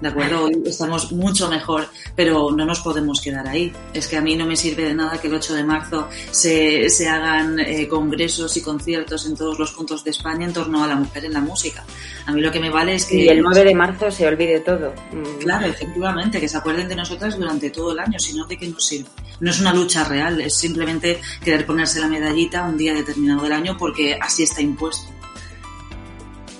¿De 0.00 0.08
acuerdo? 0.08 0.44
Hoy 0.44 0.62
estamos 0.66 1.10
mucho 1.12 1.48
mejor, 1.48 1.88
pero 2.14 2.50
no 2.50 2.66
nos 2.66 2.80
podemos 2.80 3.20
quedar 3.20 3.48
ahí. 3.48 3.72
Es 3.94 4.08
que 4.08 4.16
a 4.16 4.20
mí 4.20 4.36
no 4.36 4.46
me 4.46 4.54
sirve 4.54 4.84
de 4.84 4.94
nada 4.94 5.18
que 5.18 5.28
el 5.28 5.34
8 5.34 5.54
de 5.54 5.64
marzo 5.64 6.08
se, 6.30 6.90
se 6.90 7.08
hagan 7.08 7.58
eh, 7.58 7.88
congresos 7.88 8.54
y 8.58 8.60
conciertos 8.60 9.26
en 9.26 9.36
todos 9.36 9.58
los 9.58 9.72
puntos 9.72 10.04
de 10.04 10.10
España 10.10 10.44
en 10.44 10.52
torno 10.52 10.84
a 10.84 10.86
la 10.86 10.96
mujer 10.96 11.24
en 11.24 11.32
la 11.32 11.40
música. 11.40 11.84
A 12.26 12.32
mí 12.32 12.42
lo 12.42 12.52
que 12.52 12.60
me 12.60 12.68
vale 12.68 12.96
es 12.96 13.06
que... 13.06 13.16
Y 13.16 13.28
el 13.28 13.40
9 13.40 13.64
de 13.64 13.74
marzo 13.74 14.10
se 14.10 14.26
olvide 14.26 14.60
todo. 14.60 14.92
Claro, 15.40 15.66
efectivamente, 15.66 16.40
que 16.40 16.48
se 16.48 16.58
acuerden 16.58 16.88
de 16.88 16.96
nosotras 16.96 17.38
durante 17.38 17.70
todo 17.70 17.92
el 17.92 17.98
año, 17.98 18.18
sino 18.18 18.46
de 18.46 18.58
qué 18.58 18.68
nos 18.68 18.84
sirve. 18.84 19.08
No 19.40 19.50
es 19.50 19.60
una 19.60 19.72
lucha 19.72 20.04
real, 20.04 20.40
es 20.40 20.56
simplemente 20.56 21.20
querer 21.42 21.64
ponerse 21.64 22.00
la 22.00 22.08
medallita 22.08 22.64
un 22.64 22.76
día 22.76 22.94
determinado 23.16 23.42
del 23.42 23.52
año 23.52 23.76
porque 23.78 24.18
así 24.20 24.42
está 24.42 24.60
impuesto. 24.62 25.10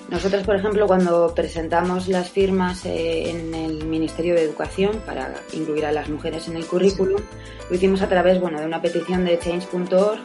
Nosotros, 0.09 0.45
por 0.45 0.55
ejemplo, 0.55 0.87
cuando 0.87 1.35
presentamos 1.35 2.07
las 2.07 2.31
firmas 2.31 2.87
eh, 2.87 3.31
en 3.31 3.55
el 3.55 3.85
Ministerio 3.87 4.35
de 4.35 4.43
Educación 4.43 5.03
para 5.05 5.35
incluir 5.53 5.85
a 5.85 5.91
las 5.93 6.09
mujeres 6.09 6.47
en 6.47 6.57
el 6.57 6.65
currículum, 6.65 7.21
lo 7.69 7.77
hicimos 7.77 8.03
a 8.03 8.09
través 8.09 8.41
bueno, 8.41 8.61
de 8.61 8.67
una 8.67 8.81
petición 8.81 9.25
de 9.25 9.37
change.org 9.39 10.21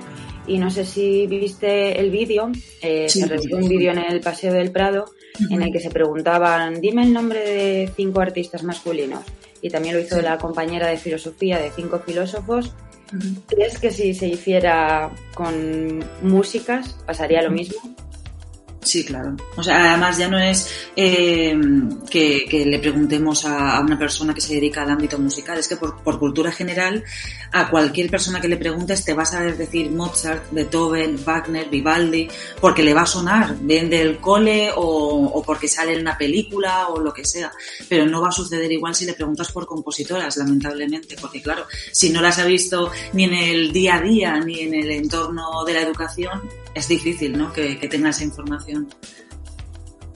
y 0.46 0.60
no 0.60 0.70
sé 0.70 0.86
si 0.86 1.26
viste 1.26 2.00
el 2.00 2.12
vídeo, 2.12 2.52
eh, 2.82 3.08
sí, 3.10 3.22
se 3.22 3.28
recibió 3.28 3.58
un 3.58 3.68
vídeo 3.68 3.92
en 3.92 4.00
el 4.00 4.22
Paseo 4.22 4.54
del 4.54 4.72
Prado 4.72 5.06
uh 5.06 5.44
-huh. 5.44 5.56
en 5.56 5.64
el 5.64 5.72
que 5.72 5.80
se 5.80 5.90
preguntaban, 5.90 6.80
dime 6.80 7.04
el 7.04 7.14
nombre 7.14 7.40
de 7.40 7.92
cinco 7.96 8.22
artistas 8.22 8.64
masculinos. 8.64 9.24
Y 9.64 9.70
también 9.70 9.96
lo 9.96 10.02
hizo 10.02 10.18
sí. 10.18 10.22
la 10.24 10.38
compañera 10.38 10.88
de 10.88 10.98
filosofía 10.98 11.60
de 11.60 11.72
cinco 11.72 12.00
filósofos. 12.00 12.74
¿Crees 13.48 13.80
que 13.80 13.92
si 13.92 14.14
se 14.14 14.28
hiciera 14.28 15.12
con 15.34 16.04
músicas 16.22 16.96
pasaría 17.06 17.42
lo 17.42 17.52
mismo? 17.52 17.82
Sí, 18.84 19.06
claro. 19.06 19.36
O 19.56 19.62
sea, 19.62 19.92
además 19.92 20.18
ya 20.18 20.28
no 20.28 20.40
es 20.40 20.68
eh, 20.96 21.56
que, 22.10 22.66
le 22.66 22.80
preguntemos 22.80 23.46
a, 23.46 23.80
una 23.80 23.98
persona 23.98 24.34
que 24.34 24.42
se 24.42 24.56
dedica 24.56 24.82
al 24.82 24.90
ámbito 24.90 25.20
musical, 25.20 25.60
es 25.60 25.68
que 25.68 25.76
por, 25.76 26.02
cultura 26.18 26.52
general 26.52 27.04
a 27.52 27.70
cualquier 27.70 28.10
persona 28.10 28.42
que 28.42 28.48
le 28.48 28.58
preguntes 28.58 29.06
te 29.06 29.14
vas 29.14 29.36
a 29.36 29.42
decir 29.42 29.92
Mozart, 29.92 30.52
Beethoven, 30.52 31.24
Wagner, 31.24 31.70
Vivaldi, 31.70 32.28
porque 32.60 32.82
le 32.82 32.96
va 32.96 33.04
a 33.04 33.06
sonar, 33.06 33.56
bien 33.62 33.88
del 33.88 34.18
cole 34.18 34.72
o, 34.76 35.26
o 35.26 35.44
porque 35.44 35.68
sale 35.68 35.94
en 35.94 36.02
una 36.02 36.18
película 36.18 36.88
o 36.88 37.00
lo 37.00 37.14
que 37.14 37.24
sea. 37.24 37.52
Pero 37.88 38.08
no 38.08 38.20
va 38.20 38.30
a 38.30 38.32
suceder 38.32 38.72
igual 38.72 38.96
si 38.96 39.06
le 39.06 39.14
preguntas 39.14 39.52
por 39.52 39.68
compositoras, 39.68 40.38
lamentablemente, 40.38 41.16
porque 41.22 41.42
claro, 41.42 41.68
si 41.92 42.10
no 42.10 42.20
las 42.20 42.40
ha 42.40 42.46
visto 42.46 42.92
ni 43.14 43.26
en 43.26 43.34
el 43.34 43.72
día 43.72 43.98
a 43.98 44.02
día 44.02 44.40
ni 44.40 44.62
en 44.62 44.74
el 44.74 44.90
entorno 44.90 45.64
de 45.66 45.74
la 45.74 45.82
educación, 45.82 46.42
es 46.74 46.88
difícil 46.88 47.38
¿no? 47.38 47.52
que, 47.52 47.76
tenga 47.90 48.10
esa 48.10 48.24
información. 48.24 48.88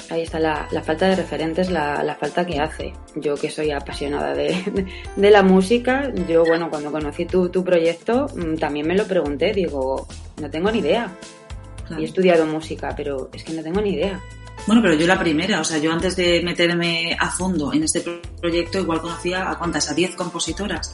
Ahí 0.09 0.21
está 0.21 0.39
la, 0.39 0.67
falta 0.83 1.07
de 1.07 1.15
referentes, 1.15 1.71
la, 1.71 2.17
falta 2.19 2.45
que 2.45 2.59
hace. 2.59 2.93
Yo 3.15 3.35
que 3.35 3.49
soy 3.49 3.71
apasionada 3.71 4.33
de, 4.35 5.31
la 5.31 5.43
música, 5.43 6.13
yo 6.27 6.45
bueno, 6.45 6.69
cuando 6.69 6.91
conocí 6.91 7.25
tu, 7.25 7.49
tu, 7.49 7.63
proyecto 7.63 8.27
mm, 8.35 8.55
también 8.55 8.87
me 8.87 8.95
lo 8.95 9.05
pregunté, 9.05 9.51
digo, 9.53 10.07
no 10.41 10.49
tengo 10.49 10.71
ni 10.71 10.79
idea. 10.79 11.11
Y 11.97 12.01
he 12.01 12.05
estudiado 12.05 12.45
música, 12.45 12.93
pero 12.95 13.29
es 13.31 13.43
que 13.43 13.53
no 13.53 13.61
tengo 13.61 13.81
ni 13.81 13.93
idea. 13.93 14.21
Bueno, 14.67 14.81
pero 14.81 14.95
yo 14.95 15.05
la 15.05 15.19
primera, 15.19 15.61
o 15.61 15.63
sea, 15.63 15.77
yo 15.77 15.91
antes 15.91 16.15
de 16.15 16.41
meterme 16.41 17.15
a 17.19 17.29
fondo 17.29 17.71
en 17.71 17.83
este 17.83 18.01
proyecto, 18.41 18.79
igual 18.79 18.99
conocía 18.99 19.49
a 19.49 19.59
cuántas, 19.59 19.91
a 19.91 19.93
10 19.93 20.15
compositoras. 20.15 20.91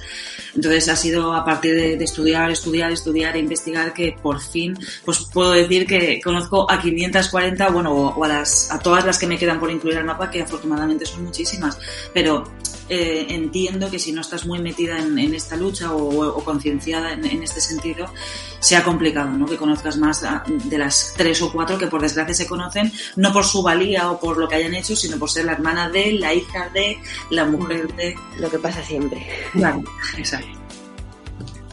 Entonces 0.54 0.90
ha 0.90 0.96
sido 0.98 1.34
a 1.34 1.46
partir 1.46 1.74
de, 1.76 2.04
estudiar, 2.04 2.52
estudiar, 2.52 2.92
estudiar 2.92 3.38
e 3.38 3.40
investigar 3.40 3.94
que 3.94 4.14
por 4.22 4.42
fin, 4.42 4.78
pues 5.06 5.20
puedo 5.34 5.52
decir 5.52 5.88
que 5.88 6.20
conozco 6.22 6.70
a 6.70 6.82
540, 6.82 7.70
bueno, 7.70 7.94
o, 7.94 8.24
a, 8.24 8.28
las, 8.28 8.70
a 8.72 8.80
todas 8.80 9.06
las 9.06 9.18
que 9.18 9.28
me 9.28 9.38
quedan 9.38 9.60
por 9.60 9.72
incluir 9.72 9.98
al 9.98 10.06
mapa, 10.06 10.30
que 10.30 10.42
afortunadamente 10.42 11.06
son 11.06 11.24
muchísimas. 11.24 11.80
Pero 12.14 12.44
eh, 12.94 13.28
entiendo 13.30 13.90
que 13.90 14.00
si 14.00 14.12
no 14.12 14.20
estás 14.20 14.46
muy 14.46 14.60
metida 14.60 15.00
en, 15.00 15.18
esta 15.34 15.56
lucha 15.56 15.94
o, 15.94 16.44
concienciada 16.44 17.14
en, 17.14 17.42
este 17.42 17.62
sentido, 17.62 18.12
sea 18.60 18.84
complicado, 18.84 19.30
¿no? 19.30 19.46
Que 19.46 19.56
conozcas 19.56 19.96
más 19.96 20.26
de 20.66 20.78
las 20.78 21.14
tres 21.16 21.42
o 21.42 21.54
cuatro 21.54 21.78
que 21.78 21.88
por 21.88 22.02
desgracia 22.02 22.36
se 22.36 22.48
conocen, 22.48 22.92
no 23.16 23.32
por 23.32 23.46
su 23.46 23.64
valía 23.64 24.12
o 24.12 24.20
por 24.20 24.38
lo 24.38 24.50
que 24.50 24.56
hayan 24.56 24.74
hecho, 24.74 24.94
sino 24.98 25.18
por 25.18 25.30
ser 25.30 25.46
la 25.46 25.54
hermana 25.54 25.90
de, 25.90 26.12
la 26.12 26.34
hija 26.34 26.68
de, 26.74 26.98
la 27.30 27.46
mujer 27.46 27.88
de. 27.96 28.14
Lo 28.38 28.50
que 28.50 28.60
pasa 28.60 28.84
siempre. 28.84 29.26
Claro, 29.54 29.82
exacto. 30.18 30.60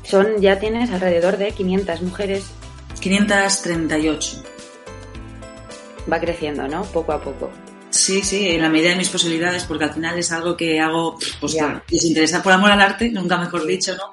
Son, 0.05 0.41
ya 0.41 0.61
tienes 0.61 0.89
alrededor 0.91 1.37
de 1.37 1.51
500 1.51 2.01
mujeres. 2.03 2.45
538. 3.01 4.45
Va 6.11 6.21
creciendo, 6.21 6.69
¿no? 6.69 6.85
Poco 6.85 7.11
a 7.11 7.21
poco. 7.21 7.51
Sí, 8.09 8.23
sí, 8.23 8.49
en 8.49 8.63
la 8.63 8.71
medida 8.71 8.89
de 8.89 8.97
mis 8.97 9.11
posibilidades, 9.11 9.65
porque 9.65 9.85
al 9.85 9.93
final 9.93 10.19
es 10.19 10.33
algo 10.33 10.57
que 10.57 10.81
hago, 10.81 11.19
pues 11.41 11.55
les 11.91 12.05
interesa 12.07 12.43
por 12.43 12.55
amor 12.55 12.71
al 12.71 12.81
arte, 12.81 13.11
nunca 13.11 13.37
mejor 13.37 13.67
dicho, 13.67 13.95
¿no? 13.97 14.05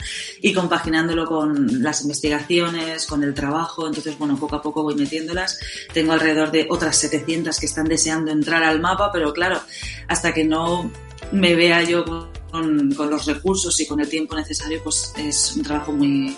Y 0.41 0.51
compaginándolo 0.51 1.25
con 1.25 1.81
las 1.81 2.01
investigaciones, 2.01 3.05
con 3.05 3.23
el 3.23 3.33
trabajo, 3.33 3.87
entonces, 3.87 4.19
bueno, 4.19 4.37
poco 4.37 4.57
a 4.57 4.61
poco 4.61 4.83
voy 4.83 4.95
metiéndolas. 4.95 5.57
Tengo 5.93 6.11
alrededor 6.11 6.51
de 6.51 6.67
otras 6.69 6.97
700 6.97 7.57
que 7.57 7.67
están 7.67 7.85
deseando 7.85 8.31
entrar 8.31 8.63
al 8.63 8.81
mapa, 8.81 9.13
pero 9.13 9.31
claro, 9.31 9.61
hasta 10.09 10.33
que 10.33 10.43
no 10.43 10.91
me 11.31 11.55
vea 11.55 11.81
yo 11.83 12.03
con, 12.51 12.93
con 12.95 13.09
los 13.09 13.25
recursos 13.25 13.79
y 13.79 13.87
con 13.87 14.01
el 14.01 14.09
tiempo 14.09 14.35
necesario, 14.35 14.83
pues 14.83 15.13
es 15.15 15.53
un 15.55 15.63
trabajo 15.63 15.93
muy 15.93 16.35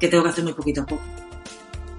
que 0.00 0.08
tengo 0.08 0.22
que 0.22 0.30
hacer 0.30 0.42
muy 0.42 0.54
poquito 0.54 0.80
a 0.80 0.86
poco. 0.86 1.27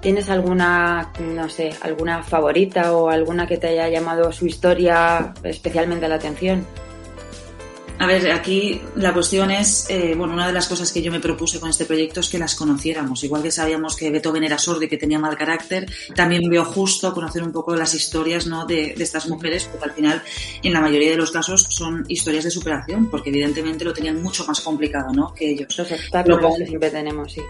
¿Tienes 0.01 0.29
alguna, 0.29 1.11
no 1.19 1.49
sé, 1.49 1.71
alguna 1.81 2.23
favorita 2.23 2.93
o 2.93 3.09
alguna 3.09 3.47
que 3.47 3.57
te 3.57 3.67
haya 3.67 3.89
llamado 3.89 4.31
su 4.31 4.45
historia 4.45 5.33
especialmente 5.43 6.07
la 6.07 6.15
atención? 6.15 6.65
A 7.99 8.05
ver, 8.05 8.31
aquí 8.31 8.81
la 8.95 9.13
cuestión 9.13 9.51
es, 9.51 9.85
eh, 9.89 10.13
bueno, 10.15 10.33
una 10.33 10.47
de 10.47 10.53
las 10.53 10.69
cosas 10.69 10.93
que 10.93 11.01
yo 11.01 11.11
me 11.11 11.19
propuse 11.19 11.59
con 11.59 11.69
este 11.69 11.83
proyecto 11.83 12.21
es 12.21 12.29
que 12.29 12.39
las 12.39 12.55
conociéramos. 12.55 13.25
Igual 13.25 13.43
que 13.43 13.51
sabíamos 13.51 13.97
que 13.97 14.09
Beethoven 14.09 14.45
era 14.45 14.57
sordo 14.57 14.83
y 14.83 14.87
que 14.87 14.95
tenía 14.95 15.19
mal 15.19 15.35
carácter, 15.35 15.85
también 16.15 16.49
veo 16.49 16.63
justo 16.63 17.13
conocer 17.13 17.43
un 17.43 17.51
poco 17.51 17.75
las 17.75 17.93
historias 17.93 18.47
¿no? 18.47 18.65
de, 18.65 18.95
estas 18.97 19.27
mujeres, 19.27 19.65
porque 19.65 19.83
al 19.83 19.91
final, 19.91 20.23
en 20.63 20.71
la 20.71 20.79
mayoría 20.79 21.11
de 21.11 21.17
los 21.17 21.31
casos, 21.31 21.67
son 21.69 22.05
historias 22.07 22.45
de 22.45 22.51
superación, 22.51 23.09
porque 23.09 23.31
evidentemente 23.31 23.83
lo 23.83 23.91
tenían 23.91 24.23
mucho 24.23 24.45
más 24.45 24.61
complicado 24.61 25.11
¿no? 25.11 25.33
que 25.33 25.49
ellos. 25.49 25.77
Los 25.77 25.91
obstáculos 25.91 26.55
que 26.57 26.67
siempre 26.67 26.91
tenemos, 26.91 27.33
sí. 27.33 27.41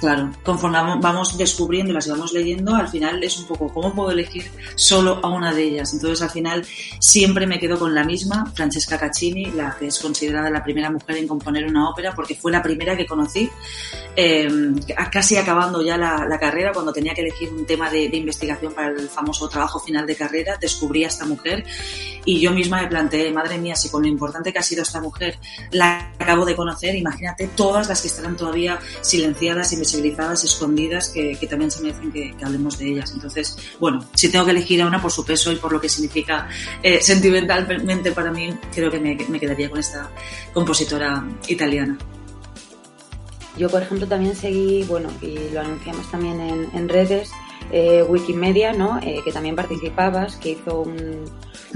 Claro, 0.00 0.32
conforme 0.42 0.78
vamos 1.00 1.38
descubriendo 1.38 1.92
y 1.92 1.94
las 1.94 2.08
vamos 2.08 2.32
leyendo, 2.32 2.74
al 2.74 2.88
final 2.88 3.22
es 3.22 3.38
un 3.38 3.46
poco, 3.46 3.72
¿cómo 3.72 3.94
puedo 3.94 4.10
elegir 4.10 4.50
solo 4.74 5.20
a 5.22 5.28
una 5.28 5.54
de 5.54 5.62
ellas? 5.62 5.94
Entonces, 5.94 6.20
al 6.20 6.30
final, 6.30 6.66
siempre 6.98 7.46
me 7.46 7.60
quedo 7.60 7.78
con 7.78 7.94
la 7.94 8.02
misma, 8.02 8.52
Francesca 8.56 8.98
Caccini, 8.98 9.52
la 9.52 9.70
es 9.86 9.98
considerada 9.98 10.50
la 10.50 10.62
primera 10.62 10.90
mujer 10.90 11.16
en 11.16 11.28
componer 11.28 11.66
una 11.66 11.88
ópera 11.88 12.14
porque 12.14 12.34
fue 12.34 12.52
la 12.52 12.62
primera 12.62 12.96
que 12.96 13.06
conocí, 13.06 13.50
eh, 14.16 14.48
casi 15.10 15.36
acabando 15.36 15.82
ya 15.82 15.96
la, 15.96 16.38
carrera, 16.38 16.72
cuando 16.72 16.92
tenía 16.92 17.14
que 17.14 17.22
elegir 17.22 17.50
un 17.50 17.64
tema 17.64 17.90
de, 17.90 18.04
investigación 18.14 18.72
para 18.72 18.88
el 18.88 19.08
famoso 19.08 19.48
trabajo 19.48 19.80
final 19.80 20.06
de 20.06 20.16
carrera, 20.16 20.56
descubrí 20.60 21.04
a 21.04 21.08
esta 21.08 21.24
mujer 21.24 21.64
y 22.24 22.40
yo 22.40 22.52
misma 22.52 22.82
me 22.82 22.88
planteé, 22.88 23.32
madre 23.32 23.58
mía, 23.58 23.76
si 23.76 23.88
con 23.88 24.02
lo 24.02 24.08
importante 24.08 24.52
que 24.52 24.58
ha 24.58 24.62
sido 24.62 24.82
esta 24.82 25.00
mujer 25.00 25.38
la 25.72 26.12
acabo 26.18 26.44
de 26.44 26.56
conocer, 26.56 26.94
imagínate 26.94 27.48
todas 27.48 27.88
las 27.88 28.00
que 28.00 28.08
estarán 28.08 28.36
todavía 28.36 28.78
silenciadas, 29.00 29.72
invisibilizadas, 29.72 30.44
escondidas, 30.44 31.08
que, 31.08 31.36
también 31.48 31.70
se 31.70 31.82
merecen 31.82 32.10
que, 32.10 32.34
que, 32.36 32.44
hablemos 32.44 32.78
de 32.78 32.88
ellas. 32.88 33.12
Entonces, 33.12 33.56
bueno, 33.78 34.04
si 34.14 34.30
tengo 34.30 34.44
que 34.46 34.52
elegir 34.52 34.80
a 34.82 34.86
una 34.86 35.00
por 35.00 35.10
su 35.10 35.24
peso 35.24 35.52
y 35.52 35.56
por 35.56 35.72
lo 35.72 35.80
que 35.80 35.88
significa 35.88 36.48
eh, 36.82 37.00
sentimentalmente 37.02 38.12
para 38.12 38.30
mí, 38.30 38.54
creo 38.72 38.90
que 38.90 38.98
me, 38.98 39.16
me 39.28 39.38
quedaría 39.38 39.68
con 39.68 39.73
esta 39.78 40.10
compositora 40.52 41.26
italiana. 41.48 41.98
Yo, 43.56 43.68
por 43.70 43.82
ejemplo, 43.82 44.06
también 44.08 44.34
seguí, 44.34 44.82
bueno, 44.84 45.08
y 45.22 45.50
lo 45.52 45.60
anunciamos 45.60 46.10
también 46.10 46.40
en, 46.72 46.88
redes, 46.88 47.30
eh, 47.70 48.02
Wikimedia, 48.02 48.72
¿no? 48.72 48.98
Eh, 49.00 49.20
que 49.24 49.30
también 49.30 49.54
participabas, 49.54 50.36
que 50.36 50.50
hizo 50.50 50.80
un, 50.80 51.24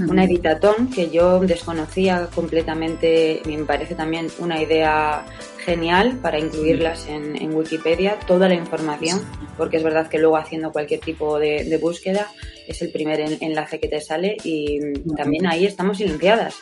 una 0.07 0.23
editatón 0.23 0.89
que 0.89 1.09
yo 1.09 1.39
desconocía 1.39 2.29
completamente, 2.33 3.41
me 3.45 3.57
parece 3.63 3.95
también 3.95 4.27
una 4.39 4.61
idea 4.61 5.25
genial 5.65 6.17
para 6.21 6.39
incluirlas 6.39 7.07
en, 7.07 7.53
Wikipedia, 7.53 8.17
toda 8.19 8.47
la 8.47 8.55
información, 8.55 9.21
porque 9.57 9.77
es 9.77 9.83
verdad 9.83 10.07
que 10.07 10.19
luego 10.19 10.37
haciendo 10.37 10.71
cualquier 10.71 10.99
tipo 10.99 11.39
de, 11.39 11.77
búsqueda 11.81 12.27
es 12.67 12.81
el 12.81 12.91
primer 12.91 13.19
enlace 13.19 13.79
que 13.79 13.87
te 13.87 13.99
sale 13.99 14.37
y 14.43 14.79
también 15.15 15.47
ahí 15.47 15.65
estamos 15.65 15.97
silenciadas. 15.97 16.55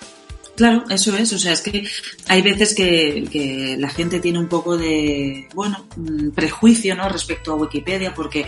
Claro, 0.58 0.86
eso 0.90 1.16
es. 1.16 1.32
O 1.34 1.38
sea, 1.38 1.54
es 1.54 1.62
que 1.62 1.88
hay 2.28 2.42
veces 2.42 2.74
que, 2.74 3.76
la 3.78 3.90
gente 3.90 4.20
tiene 4.20 4.40
un 4.40 4.48
poco 4.48 4.76
de, 4.76 5.48
bueno, 5.54 5.86
mm, 5.96 6.32
prejuicio, 6.32 6.96
¿no? 6.96 7.08
Respecto 7.08 7.52
a 7.52 7.56
Wikipedia, 7.56 8.12
porque 8.16 8.44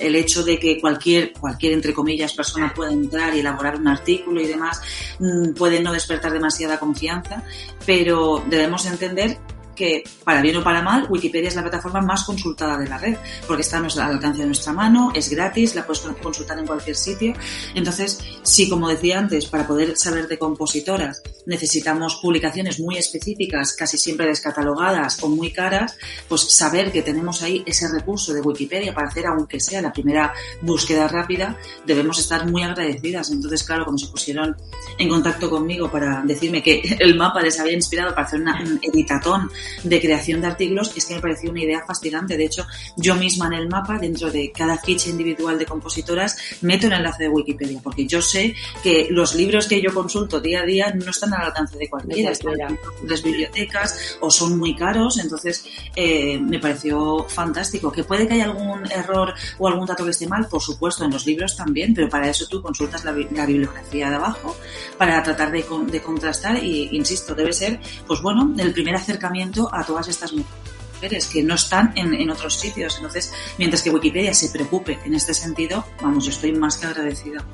el 0.00 0.16
hecho 0.16 0.42
de 0.42 0.58
que 0.58 0.80
cualquier, 0.80 1.34
cualquier, 1.34 1.74
entre 1.74 1.92
comillas, 1.92 2.32
persona 2.32 2.72
pueda 2.72 2.90
entrar 2.90 3.36
y 3.36 3.40
elaborar 3.40 3.76
un 3.76 3.86
artículo 3.86 4.40
y 4.40 4.46
demás, 4.46 4.80
mm, 5.18 5.52
puede 5.52 5.80
no 5.82 5.92
despertar 5.92 6.32
demasiada 6.32 6.78
confianza, 6.78 7.44
pero 7.84 8.42
debemos 8.48 8.86
entender 8.86 9.36
que, 9.74 10.04
para 10.24 10.42
bien 10.42 10.56
o 10.56 10.64
para 10.64 10.82
mal, 10.82 11.06
Wikipedia 11.08 11.48
es 11.48 11.56
la 11.56 11.62
plataforma 11.62 12.00
más 12.00 12.24
consultada 12.24 12.78
de 12.78 12.88
la 12.88 12.98
red, 12.98 13.16
porque 13.46 13.62
está 13.62 13.78
al 13.78 14.00
alcance 14.00 14.40
de 14.40 14.46
nuestra 14.46 14.72
mano, 14.72 15.12
es 15.14 15.30
gratis, 15.30 15.74
la 15.74 15.86
puedes 15.86 16.02
consultar 16.22 16.58
en 16.58 16.66
cualquier 16.66 16.96
sitio. 16.96 17.34
Entonces, 17.74 18.18
si, 18.42 18.68
como 18.68 18.88
decía 18.88 19.18
antes, 19.18 19.46
para 19.46 19.66
poder 19.66 19.96
saber 19.96 20.28
de 20.28 20.38
compositoras 20.38 21.22
necesitamos 21.46 22.16
publicaciones 22.16 22.78
muy 22.80 22.96
específicas, 22.96 23.74
casi 23.74 23.98
siempre 23.98 24.26
descatalogadas 24.26 25.22
o 25.22 25.28
muy 25.28 25.50
caras, 25.50 25.96
pues 26.28 26.42
saber 26.42 26.92
que 26.92 27.02
tenemos 27.02 27.42
ahí 27.42 27.62
ese 27.66 27.88
recurso 27.88 28.32
de 28.32 28.40
Wikipedia 28.40 28.94
para 28.94 29.08
hacer, 29.08 29.26
aunque 29.26 29.60
sea 29.60 29.82
la 29.82 29.92
primera 29.92 30.32
búsqueda 30.60 31.08
rápida, 31.08 31.58
debemos 31.84 32.18
estar 32.18 32.48
muy 32.48 32.62
agradecidas. 32.62 33.30
Entonces, 33.30 33.64
claro, 33.64 33.84
cuando 33.84 34.04
se 34.04 34.10
pusieron 34.10 34.56
en 34.98 35.08
contacto 35.08 35.50
conmigo 35.50 35.90
para 35.90 36.22
decirme 36.22 36.62
que 36.62 36.80
el 37.00 37.16
mapa 37.16 37.42
les 37.42 37.58
había 37.58 37.74
inspirado 37.74 38.14
para 38.14 38.26
hacer 38.26 38.40
una, 38.40 38.60
un 38.60 38.78
editatón 38.82 39.50
de 39.82 40.00
creación 40.00 40.40
de 40.40 40.46
artículos 40.48 40.92
es 40.96 41.06
que 41.06 41.14
me 41.14 41.20
pareció 41.20 41.50
una 41.50 41.62
idea 41.62 41.84
fascinante. 41.86 42.36
De 42.36 42.44
hecho, 42.44 42.66
yo 42.96 43.14
misma 43.14 43.46
en 43.46 43.54
el 43.54 43.68
mapa, 43.68 43.98
dentro 43.98 44.30
de 44.30 44.52
cada 44.52 44.78
ficha 44.78 45.10
individual 45.10 45.58
de 45.58 45.66
compositoras, 45.66 46.36
meto 46.60 46.86
el 46.86 46.94
enlace 46.94 47.24
de 47.24 47.28
Wikipedia, 47.28 47.80
porque 47.82 48.06
yo 48.06 48.22
sé 48.22 48.54
que 48.82 49.08
los 49.10 49.34
libros 49.34 49.66
que 49.66 49.80
yo 49.80 49.92
consulto 49.92 50.40
día 50.40 50.60
a 50.60 50.64
día 50.64 50.92
no 50.94 51.10
están 51.10 51.34
al 51.34 51.46
alcance 51.46 51.76
de 51.78 51.88
cualquiera, 51.88 52.30
están 52.30 52.60
en 52.60 52.78
las 53.06 53.22
bibliotecas 53.22 54.18
o 54.20 54.30
son 54.30 54.58
muy 54.58 54.74
caros, 54.74 55.18
entonces 55.18 55.64
eh, 55.96 56.38
me 56.38 56.58
pareció 56.58 57.26
fantástico. 57.28 57.92
Que 57.92 58.04
puede 58.04 58.26
que 58.26 58.34
haya 58.34 58.44
algún 58.44 58.90
error 58.90 59.34
o 59.58 59.68
algún 59.68 59.86
dato 59.86 60.04
que 60.04 60.10
esté 60.10 60.26
mal, 60.26 60.46
por 60.48 60.62
supuesto, 60.62 61.04
en 61.04 61.10
los 61.10 61.26
libros 61.26 61.56
también, 61.56 61.94
pero 61.94 62.08
para 62.08 62.28
eso 62.28 62.46
tú 62.46 62.62
consultas 62.62 63.04
la, 63.04 63.12
bibliografía 63.12 64.08
de 64.08 64.16
abajo 64.16 64.56
para 64.96 65.22
tratar 65.22 65.50
de, 65.50 65.64
de 65.86 66.02
contrastar 66.02 66.62
y, 66.62 66.88
insisto, 66.92 67.34
debe 67.34 67.52
ser, 67.52 67.80
pues 68.06 68.20
bueno, 68.22 68.54
el 68.58 68.72
primer 68.72 68.94
acercamiento 68.94 69.51
a 69.72 69.84
todas 69.84 70.08
estas 70.08 70.32
mujeres. 70.32 71.26
que 71.32 71.42
no 71.42 71.54
están 71.56 71.92
en, 71.96 72.14
en 72.14 72.30
otros 72.30 72.54
sitios. 72.54 72.96
Entonces, 72.96 73.32
mientras 73.58 73.82
que 73.82 73.90
Wikipedia 73.90 74.32
se 74.34 74.50
preocupe 74.50 75.00
en 75.04 75.14
este 75.14 75.34
sentido, 75.34 75.84
vamos, 76.00 76.24
yo 76.24 76.30
estoy 76.30 76.52
más 76.52 76.76
que 76.76 76.86
agradecida. 76.86 77.44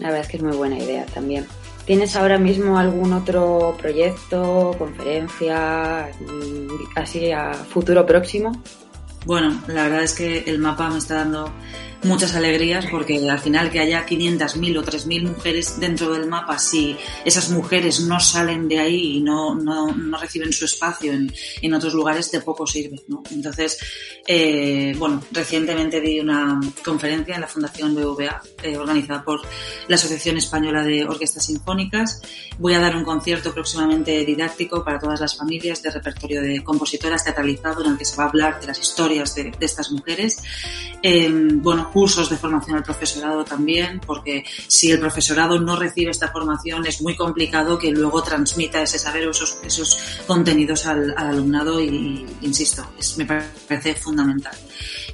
La 0.00 0.08
verdad 0.08 0.22
es 0.22 0.28
que 0.28 0.36
es 0.38 0.42
muy 0.42 0.56
buena 0.56 0.78
idea 0.78 1.06
también. 1.06 1.46
¿Tienes 1.84 2.16
ahora 2.16 2.38
mismo 2.38 2.78
algún 2.78 3.12
otro 3.12 3.76
proyecto, 3.78 4.74
conferencia, 4.78 6.10
mm, 6.18 6.98
así 6.98 7.30
a 7.30 7.52
futuro 7.52 8.06
próximo? 8.06 8.52
Bueno, 9.26 9.62
la 9.68 9.84
verdad 9.84 10.02
es 10.02 10.14
que 10.14 10.38
el 10.46 10.58
mapa 10.58 10.88
me 10.88 10.98
está 10.98 11.16
dando 11.16 11.52
muchas 12.04 12.34
alegrías 12.34 12.86
porque 12.90 13.28
al 13.28 13.38
final 13.38 13.70
que 13.70 13.80
haya 13.80 14.06
500.000 14.06 14.78
o 14.78 14.84
3.000 14.84 15.22
mujeres 15.28 15.80
dentro 15.80 16.12
del 16.12 16.26
mapa, 16.26 16.58
si 16.58 16.96
esas 17.24 17.50
mujeres 17.50 18.00
no 18.00 18.20
salen 18.20 18.68
de 18.68 18.78
ahí 18.78 19.16
y 19.16 19.20
no, 19.20 19.54
no, 19.54 19.94
no 19.94 20.18
reciben 20.18 20.52
su 20.52 20.64
espacio 20.64 21.12
en, 21.12 21.32
en, 21.62 21.74
otros 21.74 21.94
lugares, 21.94 22.30
de 22.30 22.40
poco 22.40 22.66
sirve. 22.66 23.02
¿no? 23.08 23.22
Entonces, 23.30 23.78
eh, 24.26 24.94
bueno, 24.98 25.22
recientemente 25.32 26.00
di 26.00 26.20
una 26.20 26.60
conferencia 26.84 27.34
en 27.34 27.40
la 27.40 27.46
Fundación 27.46 27.94
BVA 27.94 28.42
eh, 28.62 28.76
organizada 28.76 29.22
por 29.22 29.40
la 29.88 29.96
Asociación 29.96 30.38
Española 30.38 30.82
de 30.82 31.04
Orquestas 31.04 31.46
Sinfónicas. 31.46 32.22
Voy 32.58 32.74
a 32.74 32.80
dar 32.80 32.96
un 32.96 33.04
concierto 33.04 33.52
próximamente 33.52 34.24
didáctico 34.24 34.84
para 34.84 34.98
todas 34.98 35.20
las 35.20 35.36
familias 35.36 35.82
de 35.82 35.90
repertorio 35.90 36.40
de 36.40 36.62
compositoras 36.62 37.24
teatralizado 37.24 37.84
en 37.84 37.92
el 37.92 37.98
que 37.98 38.04
se 38.04 38.16
va 38.16 38.24
a 38.24 38.28
hablar 38.28 38.60
de 38.60 38.66
las 38.66 38.78
historias 38.78 39.34
de, 39.34 39.52
estas 39.60 39.90
mujeres. 39.90 40.42
Eh, 41.02 41.28
bueno, 41.30 41.90
cursos 41.94 42.28
de 42.28 42.36
formación 42.36 42.76
al 42.76 42.82
profesorado 42.82 43.44
también, 43.44 44.00
porque 44.04 44.44
si 44.66 44.90
el 44.90 44.98
profesorado 44.98 45.60
no 45.60 45.76
recibe 45.76 46.10
esta 46.10 46.28
formación 46.28 46.84
es 46.86 47.00
muy 47.00 47.14
complicado 47.14 47.78
que 47.78 47.92
luego 47.92 48.20
transmita 48.22 48.82
ese 48.82 48.98
saber 48.98 49.28
o 49.28 49.30
esos, 49.30 49.58
esos 49.62 50.20
contenidos 50.26 50.86
al, 50.86 51.14
al 51.16 51.28
alumnado 51.28 51.80
y, 51.80 52.26
insisto, 52.42 52.84
es, 52.98 53.16
me 53.16 53.24
parece 53.24 53.94
fundamental. 53.94 54.56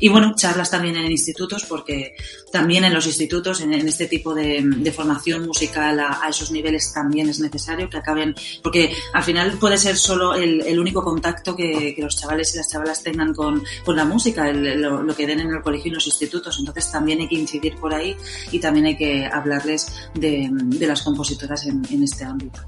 Y 0.01 0.09
bueno, 0.09 0.35
charlas 0.35 0.71
también 0.71 0.97
en 0.97 1.11
institutos, 1.11 1.65
porque 1.67 2.15
también 2.51 2.85
en 2.85 2.95
los 2.95 3.07
institutos, 3.07 3.61
en, 3.61 3.73
este 3.73 4.07
tipo 4.07 4.35
de, 4.35 4.63
de 4.65 4.93
formación 4.93 5.47
musical 5.47 6.01
a, 6.01 6.25
a, 6.25 6.31
esos 6.31 6.51
niveles 6.51 6.93
también 6.93 7.29
es 7.29 7.39
necesario 7.39 7.89
que 7.89 7.99
acaben, 7.99 8.35
porque 8.63 8.93
al 9.13 9.23
final 9.23 9.59
puede 9.59 9.79
ser 9.79 9.97
solo 9.97 10.35
el, 10.35 10.63
el 10.63 10.79
único 10.79 11.05
contacto 11.05 11.55
que, 11.55 11.95
que, 11.95 12.03
los 12.03 12.17
chavales 12.17 12.55
y 12.55 12.57
las 12.57 12.71
chavalas 12.71 13.03
tengan 13.03 13.35
con, 13.35 13.63
con 13.85 13.95
la 13.95 14.05
música, 14.05 14.49
el, 14.49 14.81
lo, 14.81 15.03
lo, 15.03 15.15
que 15.15 15.27
den 15.27 15.41
en 15.41 15.51
el 15.51 15.63
colegio 15.63 15.87
y 15.87 15.91
en 15.91 15.95
los 15.97 16.07
institutos. 16.07 16.59
Entonces 16.59 16.91
también 16.91 17.21
hay 17.21 17.29
que 17.29 17.37
incidir 17.37 17.77
por 17.77 17.95
ahí 17.95 18.17
y 18.51 18.59
también 18.59 18.87
hay 18.87 18.97
que 18.97 19.27
hablarles 19.27 20.11
de, 20.15 20.49
de 20.51 20.87
las 20.87 21.03
compositoras 21.03 21.67
en, 21.67 21.83
en 21.91 22.03
este 22.03 22.25
ámbito. 22.25 22.61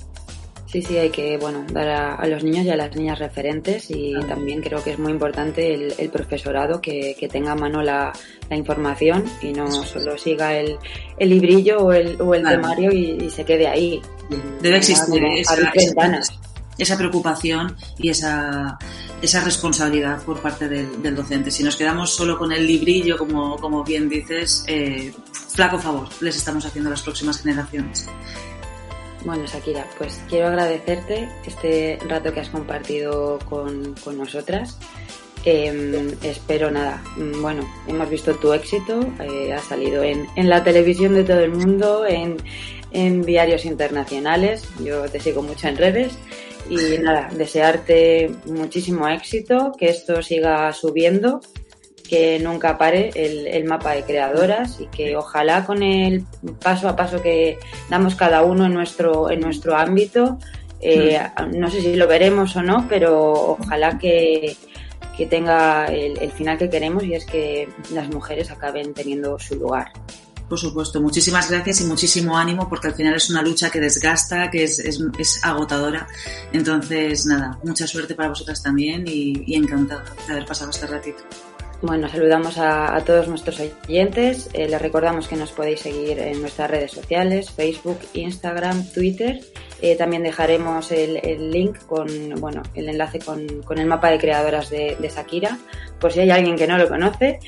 Sí, 0.73 0.81
sí, 0.81 0.97
hay 0.97 1.11
que 1.11 1.37
bueno 1.37 1.67
dar 1.71 1.87
a, 1.87 2.15
a, 2.15 2.27
los 2.27 2.43
niños 2.43 2.65
y 2.65 2.71
a 2.71 2.77
las 2.77 2.97
niñas 2.97 3.19
referentes 3.19 3.91
y 3.91 4.15
ah. 4.15 4.27
también 4.27 4.63
creo 4.63 4.83
que 4.83 4.93
es 4.93 4.99
muy 4.99 5.13
importante 5.13 5.75
el, 5.75 5.93
el 5.99 6.09
profesorado 6.09 6.81
que, 6.81 7.15
que, 7.21 7.29
tenga 7.29 7.53
a 7.53 7.55
mano 7.55 7.83
la, 7.83 8.11
la, 8.49 8.57
información 8.57 9.23
y 9.43 9.53
no 9.53 9.71
solo 9.71 10.17
siga 10.17 10.55
el, 10.55 10.79
el 11.19 11.29
librillo 11.29 11.77
o 11.77 11.93
el, 11.93 12.19
o 12.23 12.35
el 12.35 12.41
claro. 12.41 12.63
temario 12.63 12.91
y, 12.91 13.23
y, 13.23 13.29
se 13.29 13.45
quede 13.45 13.69
ahí. 13.69 14.01
Debe 14.63 14.79
existir 14.79 15.23
esa, 15.37 15.57
esa, 15.75 16.21
esa, 16.79 16.97
preocupación 16.97 17.77
y 17.99 18.09
esa, 18.09 18.79
esa 19.21 19.45
responsabilidad 19.45 20.23
por 20.23 20.41
parte 20.41 20.71
del, 20.71 21.03
del, 21.03 21.15
docente. 21.15 21.51
Si 21.51 21.63
nos 21.63 21.77
quedamos 21.77 22.15
solo 22.15 22.39
con 22.39 22.51
el 22.51 22.67
librillo, 22.67 23.19
como, 23.19 23.59
como 23.59 23.85
bien 23.85 24.09
dices, 24.09 24.65
eh, 24.67 25.13
flaco 25.51 25.79
favor 25.79 26.09
les 26.23 26.35
estamos 26.35 26.65
haciendo 26.65 26.89
a 26.89 26.93
las 26.93 27.03
próximas 27.03 27.43
generaciones. 27.43 28.09
Bueno, 29.25 29.47
Shakira, 29.47 29.87
pues 29.99 30.21
quiero 30.29 30.49
agradecerte 30.49 31.29
este 31.47 31.99
rato 32.09 32.33
que 32.33 32.41
has 32.41 32.49
compartido 32.49 33.39
con, 33.49 33.95
con 34.03 34.19
nosotras. 34.19 34.79
Eh, 35.45 36.17
espero 36.23 36.71
nada. 36.71 37.03
Bueno, 37.41 37.69
hemos 37.87 38.11
visto 38.11 38.35
tu 38.35 38.53
éxito, 38.53 39.01
eh, 39.21 39.53
ha 39.53 39.59
salido 39.61 40.03
en, 40.03 40.27
en, 40.37 40.49
la 40.49 40.65
televisión 40.65 41.15
de 41.15 41.25
todo 41.25 41.41
el 41.41 41.53
mundo, 41.53 42.05
en, 42.07 42.37
en, 42.91 43.23
diarios 43.23 43.65
internacionales. 43.65 44.65
Yo 44.85 45.09
te 45.09 45.21
sigo 45.21 45.43
mucho 45.43 45.69
en 45.69 45.77
redes. 45.77 46.19
Y 46.69 46.99
nada, 46.99 47.29
desearte 47.37 48.31
muchísimo 48.47 49.09
éxito, 49.09 49.73
que 49.79 49.89
esto 49.89 50.23
siga 50.23 50.73
subiendo 50.73 51.41
que 52.13 52.39
nunca 52.41 52.77
pare 52.77 53.11
el, 53.15 53.47
el, 53.47 53.65
mapa 53.65 53.93
de 53.93 54.03
creadoras 54.03 54.79
y 54.79 54.87
que 54.89 55.17
ojalá 55.17 55.65
con 55.65 55.83
el 55.83 56.27
paso 56.63 56.87
a 56.87 56.95
paso 56.95 57.23
que 57.23 57.59
damos 57.89 58.17
cada 58.17 58.43
uno 58.43 58.67
en 58.67 58.75
nuestro, 58.75 59.31
en 59.31 59.41
nuestro 59.41 59.75
ámbito, 59.75 60.39
eh, 60.83 61.19
no 61.57 61.71
sé 61.71 61.81
si 61.81 61.97
lo 61.97 62.07
veremos 62.07 62.55
o 62.55 62.63
no, 62.63 62.87
pero 62.87 63.57
ojalá 63.59 63.97
que, 63.97 64.55
que 65.17 65.25
tenga 65.25 65.87
el, 65.87 66.19
el, 66.19 66.31
final 66.33 66.59
que 66.59 66.69
queremos 66.69 67.03
y 67.03 67.15
es 67.15 67.25
que 67.25 67.67
las 67.95 68.11
mujeres 68.11 68.51
acaben 68.51 68.93
teniendo 68.93 69.39
su 69.39 69.55
lugar. 69.55 69.91
Por 70.51 70.59
supuesto, 70.59 71.01
muchísimas 71.01 71.51
gracias 71.51 71.81
y 71.81 71.85
muchísimo 71.85 72.37
ánimo 72.37 72.69
porque 72.69 72.89
al 72.89 72.95
final 72.95 73.15
es 73.15 73.31
una 73.31 73.41
lucha 73.41 73.71
que 73.71 73.81
desgasta, 73.81 74.51
que 74.51 74.65
es, 74.65 74.79
es, 74.81 75.01
es 75.19 75.43
agotadora. 75.43 76.07
Entonces, 76.53 77.25
nada, 77.25 77.59
mucha 77.65 77.87
suerte 77.87 78.15
para 78.15 78.29
vosotras 78.29 78.63
también 78.63 79.05
y, 79.09 79.45
y 79.47 79.55
encantada 79.55 80.05
de 80.27 80.33
haber 80.35 80.45
pasado 80.45 80.71
este 80.71 80.87
ratito. 80.87 81.23
Bueno, 81.83 82.09
saludamos 82.09 82.59
a, 82.59 82.95
a 82.95 83.05
todos 83.05 83.27
nuestros 83.27 83.59
oyentes. 83.59 84.49
Eh, 84.53 84.69
les 84.69 84.81
recordamos 84.81 85.27
que 85.27 85.35
nos 85.35 85.51
podéis 85.51 85.81
seguir 85.81 86.17
en 86.21 86.41
nuestras 86.41 86.71
redes 86.71 86.93
sociales, 86.93 87.51
Facebook, 87.51 87.99
Instagram, 88.15 88.87
Twitter. 88.93 89.41
Eh, 89.81 89.97
también 89.97 90.23
dejaremos 90.23 90.93
el, 90.93 91.17
el, 91.25 91.51
link 91.51 91.77
con, 91.87 92.07
bueno, 92.39 92.63
el 92.75 92.89
enlace 92.89 93.19
con, 93.19 93.63
con, 93.65 93.79
el 93.79 93.87
mapa 93.87 94.11
de 94.11 94.19
creadoras 94.19 94.71
de, 94.71 94.97
de 95.01 95.09
Shakira, 95.09 95.59
por 95.99 96.13
si 96.13 96.21
hay 96.21 96.31
alguien 96.31 96.55
que 96.55 96.69
no 96.69 96.79
lo 96.79 96.89
conoce. 96.89 97.41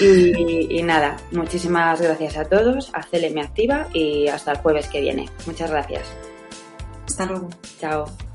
Y, 0.00 0.78
y 0.78 0.82
nada, 0.84 1.16
muchísimas 1.32 2.00
gracias 2.00 2.36
a 2.36 2.44
todos, 2.44 2.92
a 2.94 3.02
CLM 3.02 3.40
Activa 3.40 3.88
y 3.92 4.28
hasta 4.28 4.52
el 4.52 4.58
jueves 4.58 4.86
que 4.86 5.00
viene. 5.00 5.28
Muchas 5.46 5.68
gracias. 5.68 6.04
Hasta 7.06 7.26
luego. 7.26 7.48
Chao. 7.80 8.29